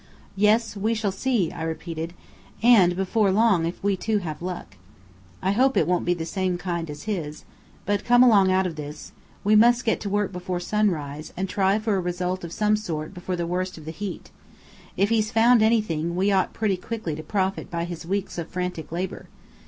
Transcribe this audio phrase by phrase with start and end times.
[0.35, 2.13] "Yes, we shall see," I repeated.
[2.63, 4.75] "And before long if we too have luck."
[5.43, 7.43] "I hope it won't be the same kind as his.
[7.85, 9.11] But come along out of this.
[9.43, 13.13] We must get to work before sunrise, and try for a result of some sort
[13.13, 14.31] before the worst of the heat.
[14.97, 18.91] If he's found anything, we ought pretty quickly to profit by his weeks of frantic
[18.91, 19.27] labour.